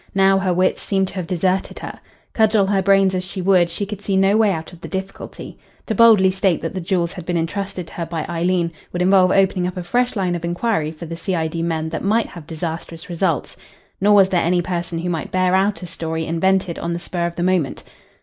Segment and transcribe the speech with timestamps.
[0.15, 1.99] Now her wits seemed to have deserted her.
[2.33, 5.59] Cudgel her brains as she would, she could see no way out of the difficulty.
[5.85, 9.29] To boldly state that the jewels had been entrusted to her by Eileen would involve
[9.29, 11.61] opening up a fresh line of inquiry for the C.I.D.
[11.61, 13.55] men that might have disastrous results.
[14.01, 17.27] Nor was there any person who might bear out a story invented on the spur
[17.27, 17.83] of the moment.